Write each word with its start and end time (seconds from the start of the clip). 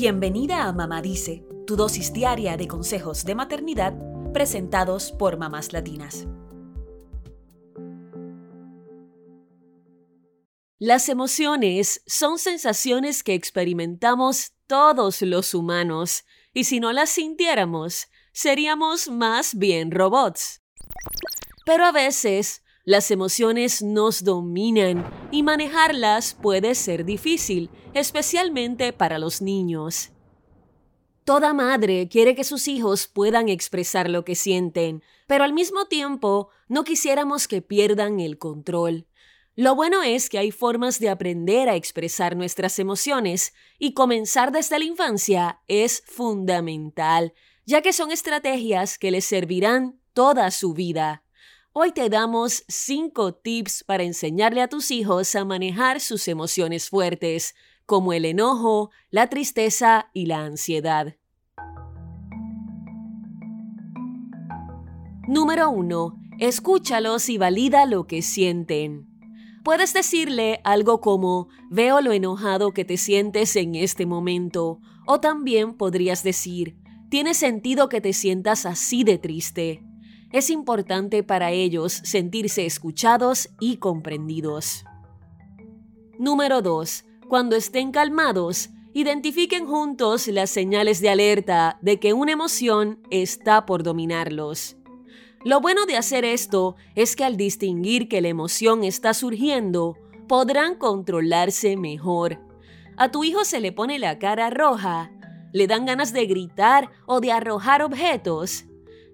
Bienvenida 0.00 0.68
a 0.68 0.72
Mamá 0.72 1.02
Dice, 1.02 1.44
tu 1.66 1.74
dosis 1.74 2.12
diaria 2.12 2.56
de 2.56 2.68
consejos 2.68 3.24
de 3.24 3.34
maternidad 3.34 3.94
presentados 4.32 5.10
por 5.10 5.38
mamás 5.38 5.72
latinas. 5.72 6.28
Las 10.78 11.08
emociones 11.08 12.00
son 12.06 12.38
sensaciones 12.38 13.24
que 13.24 13.34
experimentamos 13.34 14.52
todos 14.68 15.20
los 15.22 15.52
humanos, 15.52 16.22
y 16.54 16.62
si 16.62 16.78
no 16.78 16.92
las 16.92 17.10
sintiéramos, 17.10 18.06
seríamos 18.32 19.08
más 19.08 19.56
bien 19.56 19.90
robots. 19.90 20.62
Pero 21.66 21.84
a 21.84 21.90
veces 21.90 22.62
las 22.88 23.10
emociones 23.10 23.82
nos 23.82 24.24
dominan 24.24 25.04
y 25.30 25.42
manejarlas 25.42 26.32
puede 26.32 26.74
ser 26.74 27.04
difícil, 27.04 27.68
especialmente 27.92 28.94
para 28.94 29.18
los 29.18 29.42
niños. 29.42 30.08
Toda 31.24 31.52
madre 31.52 32.08
quiere 32.08 32.34
que 32.34 32.44
sus 32.44 32.66
hijos 32.66 33.06
puedan 33.06 33.50
expresar 33.50 34.08
lo 34.08 34.24
que 34.24 34.34
sienten, 34.34 35.02
pero 35.26 35.44
al 35.44 35.52
mismo 35.52 35.84
tiempo 35.84 36.48
no 36.66 36.82
quisiéramos 36.82 37.46
que 37.46 37.60
pierdan 37.60 38.20
el 38.20 38.38
control. 38.38 39.06
Lo 39.54 39.74
bueno 39.74 40.02
es 40.02 40.30
que 40.30 40.38
hay 40.38 40.50
formas 40.50 40.98
de 40.98 41.10
aprender 41.10 41.68
a 41.68 41.76
expresar 41.76 42.36
nuestras 42.36 42.78
emociones 42.78 43.52
y 43.78 43.92
comenzar 43.92 44.50
desde 44.50 44.78
la 44.78 44.86
infancia 44.86 45.60
es 45.68 46.02
fundamental, 46.06 47.34
ya 47.66 47.82
que 47.82 47.92
son 47.92 48.12
estrategias 48.12 48.96
que 48.96 49.10
les 49.10 49.26
servirán 49.26 50.00
toda 50.14 50.50
su 50.50 50.72
vida. 50.72 51.22
Hoy 51.74 51.92
te 51.92 52.08
damos 52.08 52.64
5 52.68 53.34
tips 53.34 53.84
para 53.84 54.02
enseñarle 54.02 54.62
a 54.62 54.68
tus 54.68 54.90
hijos 54.90 55.34
a 55.34 55.44
manejar 55.44 56.00
sus 56.00 56.26
emociones 56.26 56.88
fuertes, 56.88 57.54
como 57.84 58.14
el 58.14 58.24
enojo, 58.24 58.90
la 59.10 59.28
tristeza 59.28 60.10
y 60.14 60.26
la 60.26 60.44
ansiedad. 60.44 61.16
Número 65.28 65.70
1. 65.70 66.18
Escúchalos 66.40 67.28
y 67.28 67.36
valida 67.36 67.84
lo 67.84 68.06
que 68.06 68.22
sienten. 68.22 69.06
Puedes 69.62 69.92
decirle 69.92 70.60
algo 70.64 71.00
como, 71.02 71.48
veo 71.70 72.00
lo 72.00 72.12
enojado 72.12 72.72
que 72.72 72.86
te 72.86 72.96
sientes 72.96 73.54
en 73.56 73.74
este 73.74 74.06
momento, 74.06 74.80
o 75.06 75.20
también 75.20 75.74
podrías 75.74 76.22
decir, 76.22 76.78
tiene 77.10 77.34
sentido 77.34 77.90
que 77.90 78.00
te 78.00 78.14
sientas 78.14 78.64
así 78.64 79.04
de 79.04 79.18
triste 79.18 79.87
es 80.32 80.50
importante 80.50 81.22
para 81.22 81.50
ellos 81.50 81.92
sentirse 82.04 82.66
escuchados 82.66 83.48
y 83.60 83.78
comprendidos. 83.78 84.84
Número 86.18 86.60
2. 86.60 87.04
Cuando 87.28 87.56
estén 87.56 87.92
calmados, 87.92 88.70
identifiquen 88.92 89.66
juntos 89.66 90.28
las 90.28 90.50
señales 90.50 91.00
de 91.00 91.10
alerta 91.10 91.78
de 91.80 91.98
que 91.98 92.12
una 92.12 92.32
emoción 92.32 93.00
está 93.10 93.64
por 93.64 93.82
dominarlos. 93.82 94.76
Lo 95.44 95.60
bueno 95.60 95.86
de 95.86 95.96
hacer 95.96 96.24
esto 96.24 96.76
es 96.94 97.14
que 97.14 97.24
al 97.24 97.36
distinguir 97.36 98.08
que 98.08 98.20
la 98.20 98.28
emoción 98.28 98.84
está 98.84 99.14
surgiendo, 99.14 99.96
podrán 100.26 100.74
controlarse 100.74 101.76
mejor. 101.76 102.40
A 102.96 103.10
tu 103.10 103.24
hijo 103.24 103.44
se 103.44 103.60
le 103.60 103.72
pone 103.72 103.98
la 103.98 104.18
cara 104.18 104.50
roja, 104.50 105.12
le 105.52 105.66
dan 105.66 105.86
ganas 105.86 106.12
de 106.12 106.26
gritar 106.26 106.90
o 107.06 107.20
de 107.20 107.32
arrojar 107.32 107.82
objetos 107.82 108.67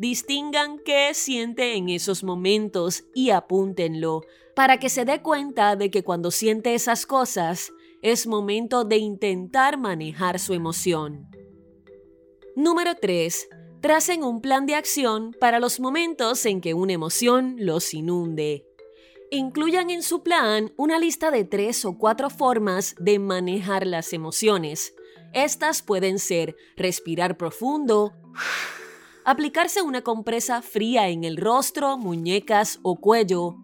distingan 0.00 0.78
qué 0.78 1.12
siente 1.12 1.74
en 1.74 1.90
esos 1.90 2.24
momentos 2.24 3.04
y 3.14 3.30
apúntenlo, 3.30 4.22
para 4.56 4.78
que 4.78 4.88
se 4.88 5.04
dé 5.04 5.20
cuenta 5.20 5.76
de 5.76 5.90
que 5.90 6.02
cuando 6.02 6.30
siente 6.30 6.74
esas 6.74 7.04
cosas, 7.04 7.70
es 8.00 8.26
momento 8.26 8.84
de 8.84 8.96
intentar 8.96 9.76
manejar 9.76 10.38
su 10.38 10.54
emoción. 10.54 11.28
Número 12.56 12.94
3. 12.94 13.48
Tracen 13.82 14.24
un 14.24 14.40
plan 14.40 14.64
de 14.64 14.74
acción 14.74 15.36
para 15.38 15.60
los 15.60 15.80
momentos 15.80 16.46
en 16.46 16.62
que 16.62 16.72
una 16.72 16.94
emoción 16.94 17.56
los 17.58 17.92
inunde. 17.92 18.64
Incluyan 19.30 19.90
en 19.90 20.02
su 20.02 20.22
plan 20.22 20.72
una 20.78 20.98
lista 20.98 21.30
de 21.30 21.44
tres 21.44 21.84
o 21.84 21.98
cuatro 21.98 22.30
formas 22.30 22.94
de 22.98 23.18
manejar 23.18 23.86
las 23.86 24.14
emociones. 24.14 24.94
Estas 25.34 25.82
pueden 25.82 26.18
ser 26.18 26.56
respirar 26.76 27.36
profundo, 27.36 28.14
aplicarse 29.24 29.82
una 29.82 30.02
compresa 30.02 30.62
fría 30.62 31.08
en 31.08 31.24
el 31.24 31.36
rostro, 31.36 31.98
muñecas 31.98 32.78
o 32.82 32.96
cuello, 32.96 33.56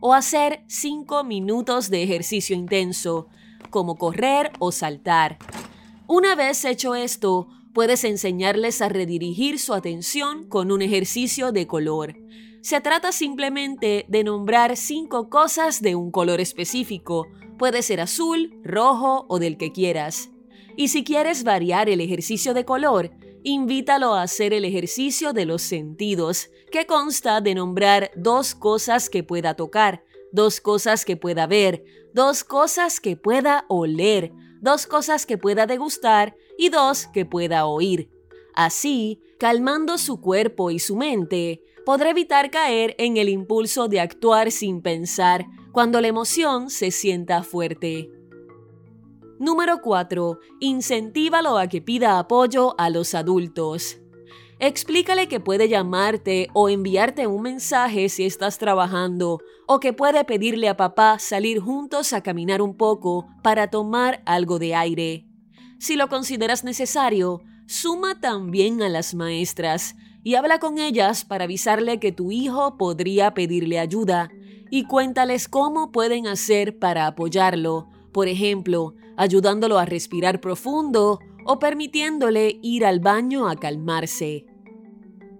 o 0.00 0.12
hacer 0.12 0.64
5 0.68 1.24
minutos 1.24 1.90
de 1.90 2.02
ejercicio 2.02 2.54
intenso, 2.54 3.28
como 3.70 3.96
correr 3.96 4.52
o 4.58 4.72
saltar. 4.72 5.38
Una 6.06 6.34
vez 6.34 6.64
hecho 6.64 6.94
esto, 6.94 7.48
puedes 7.72 8.04
enseñarles 8.04 8.82
a 8.82 8.88
redirigir 8.88 9.58
su 9.58 9.74
atención 9.74 10.48
con 10.48 10.70
un 10.70 10.82
ejercicio 10.82 11.50
de 11.50 11.66
color. 11.66 12.16
Se 12.60 12.80
trata 12.80 13.12
simplemente 13.12 14.06
de 14.08 14.24
nombrar 14.24 14.76
cinco 14.76 15.28
cosas 15.28 15.82
de 15.82 15.94
un 15.94 16.10
color 16.10 16.40
específico. 16.40 17.26
Puede 17.58 17.82
ser 17.82 18.00
azul, 18.00 18.58
rojo 18.62 19.26
o 19.28 19.38
del 19.38 19.56
que 19.56 19.72
quieras. 19.72 20.30
Y 20.76 20.88
si 20.88 21.04
quieres 21.04 21.44
variar 21.44 21.88
el 21.88 22.00
ejercicio 22.00 22.54
de 22.54 22.64
color, 22.64 23.10
invítalo 23.44 24.14
a 24.14 24.22
hacer 24.22 24.52
el 24.52 24.64
ejercicio 24.64 25.32
de 25.32 25.44
los 25.44 25.62
sentidos, 25.62 26.50
que 26.72 26.86
consta 26.86 27.40
de 27.40 27.54
nombrar 27.54 28.10
dos 28.16 28.54
cosas 28.54 29.08
que 29.08 29.22
pueda 29.22 29.54
tocar, 29.54 30.02
dos 30.32 30.60
cosas 30.60 31.04
que 31.04 31.16
pueda 31.16 31.46
ver, 31.46 31.84
dos 32.12 32.42
cosas 32.42 32.98
que 32.98 33.16
pueda 33.16 33.66
oler, 33.68 34.32
dos 34.60 34.86
cosas 34.86 35.26
que 35.26 35.38
pueda 35.38 35.66
degustar 35.66 36.36
y 36.58 36.70
dos 36.70 37.06
que 37.06 37.26
pueda 37.26 37.66
oír. 37.66 38.10
Así, 38.54 39.20
calmando 39.38 39.98
su 39.98 40.20
cuerpo 40.20 40.70
y 40.70 40.78
su 40.78 40.96
mente, 40.96 41.62
podrá 41.84 42.10
evitar 42.10 42.50
caer 42.50 42.94
en 42.98 43.18
el 43.18 43.28
impulso 43.28 43.88
de 43.88 44.00
actuar 44.00 44.50
sin 44.50 44.80
pensar 44.80 45.46
cuando 45.70 46.00
la 46.00 46.08
emoción 46.08 46.70
se 46.70 46.90
sienta 46.90 47.42
fuerte. 47.42 48.13
Número 49.40 49.80
4. 49.82 50.38
Incentívalo 50.60 51.58
a 51.58 51.66
que 51.66 51.82
pida 51.82 52.20
apoyo 52.20 52.78
a 52.78 52.88
los 52.88 53.14
adultos. 53.14 53.98
Explícale 54.60 55.26
que 55.26 55.40
puede 55.40 55.68
llamarte 55.68 56.48
o 56.52 56.68
enviarte 56.68 57.26
un 57.26 57.42
mensaje 57.42 58.08
si 58.08 58.24
estás 58.24 58.58
trabajando 58.58 59.40
o 59.66 59.80
que 59.80 59.92
puede 59.92 60.24
pedirle 60.24 60.68
a 60.68 60.76
papá 60.76 61.18
salir 61.18 61.58
juntos 61.58 62.12
a 62.12 62.22
caminar 62.22 62.62
un 62.62 62.76
poco 62.76 63.26
para 63.42 63.70
tomar 63.70 64.22
algo 64.24 64.60
de 64.60 64.76
aire. 64.76 65.26
Si 65.80 65.96
lo 65.96 66.08
consideras 66.08 66.62
necesario, 66.62 67.42
suma 67.66 68.20
también 68.20 68.82
a 68.82 68.88
las 68.88 69.16
maestras 69.16 69.96
y 70.22 70.36
habla 70.36 70.60
con 70.60 70.78
ellas 70.78 71.24
para 71.24 71.44
avisarle 71.44 71.98
que 71.98 72.12
tu 72.12 72.30
hijo 72.30 72.76
podría 72.76 73.34
pedirle 73.34 73.80
ayuda 73.80 74.30
y 74.70 74.84
cuéntales 74.84 75.48
cómo 75.48 75.90
pueden 75.90 76.28
hacer 76.28 76.78
para 76.78 77.08
apoyarlo 77.08 77.88
por 78.14 78.28
ejemplo, 78.28 78.94
ayudándolo 79.16 79.78
a 79.78 79.84
respirar 79.84 80.40
profundo 80.40 81.20
o 81.44 81.58
permitiéndole 81.58 82.58
ir 82.62 82.84
al 82.84 83.00
baño 83.00 83.48
a 83.48 83.56
calmarse. 83.56 84.46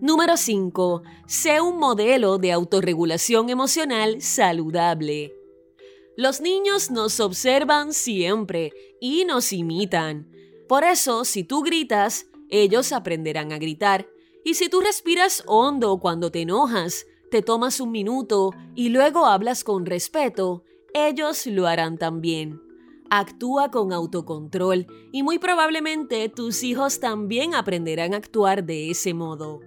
Número 0.00 0.36
5. 0.36 1.02
Sé 1.26 1.60
un 1.60 1.78
modelo 1.78 2.38
de 2.38 2.52
autorregulación 2.52 3.48
emocional 3.48 4.20
saludable. 4.20 5.34
Los 6.16 6.40
niños 6.40 6.90
nos 6.90 7.20
observan 7.20 7.92
siempre 7.92 8.72
y 9.00 9.24
nos 9.24 9.52
imitan. 9.52 10.30
Por 10.68 10.84
eso, 10.84 11.24
si 11.24 11.42
tú 11.42 11.62
gritas, 11.62 12.26
ellos 12.50 12.92
aprenderán 12.92 13.52
a 13.52 13.58
gritar. 13.58 14.06
Y 14.44 14.54
si 14.54 14.68
tú 14.68 14.80
respiras 14.80 15.42
hondo 15.46 15.98
cuando 15.98 16.30
te 16.30 16.42
enojas, 16.42 17.06
te 17.30 17.42
tomas 17.42 17.80
un 17.80 17.90
minuto 17.90 18.50
y 18.74 18.90
luego 18.90 19.26
hablas 19.26 19.64
con 19.64 19.86
respeto, 19.86 20.62
ellos 20.92 21.46
lo 21.46 21.66
harán 21.66 21.98
también. 21.98 22.63
Actúa 23.10 23.70
con 23.70 23.92
autocontrol 23.92 24.86
y 25.12 25.22
muy 25.22 25.38
probablemente 25.38 26.28
tus 26.28 26.62
hijos 26.62 27.00
también 27.00 27.54
aprenderán 27.54 28.14
a 28.14 28.16
actuar 28.16 28.64
de 28.64 28.90
ese 28.90 29.14
modo. 29.14 29.60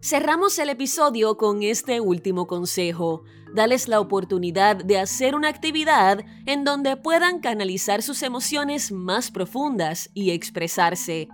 Cerramos 0.00 0.58
el 0.58 0.68
episodio 0.68 1.36
con 1.36 1.62
este 1.62 2.00
último 2.00 2.48
consejo. 2.48 3.22
Dales 3.54 3.86
la 3.86 4.00
oportunidad 4.00 4.76
de 4.76 4.98
hacer 4.98 5.36
una 5.36 5.48
actividad 5.48 6.24
en 6.46 6.64
donde 6.64 6.96
puedan 6.96 7.38
canalizar 7.38 8.02
sus 8.02 8.22
emociones 8.22 8.90
más 8.90 9.30
profundas 9.30 10.10
y 10.12 10.30
expresarse. 10.30 11.28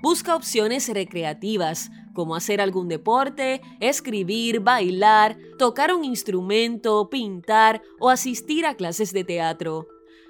Busca 0.00 0.36
opciones 0.36 0.88
recreativas, 0.88 1.90
como 2.14 2.36
hacer 2.36 2.60
algún 2.60 2.86
deporte, 2.86 3.62
escribir, 3.80 4.60
bailar, 4.60 5.36
tocar 5.58 5.92
un 5.92 6.04
instrumento, 6.04 7.10
pintar 7.10 7.82
o 7.98 8.10
asistir 8.10 8.64
a 8.64 8.74
clases 8.74 9.12
de 9.12 9.24
teatro. 9.24 9.88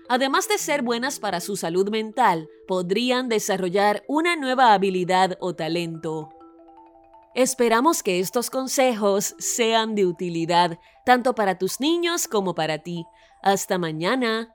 Además 0.08 0.48
de 0.48 0.58
ser 0.58 0.82
buenas 0.82 1.20
para 1.20 1.40
su 1.40 1.56
salud 1.56 1.90
mental, 1.90 2.48
podrían 2.66 3.28
desarrollar 3.28 4.04
una 4.08 4.36
nueva 4.36 4.72
habilidad 4.72 5.36
o 5.40 5.54
talento. 5.54 6.30
Esperamos 7.34 8.02
que 8.02 8.18
estos 8.18 8.50
consejos 8.50 9.34
sean 9.38 9.94
de 9.94 10.06
utilidad 10.06 10.78
tanto 11.04 11.34
para 11.34 11.58
tus 11.58 11.78
niños 11.78 12.26
como 12.26 12.54
para 12.54 12.78
ti. 12.78 13.04
Hasta 13.42 13.78
mañana. 13.78 14.54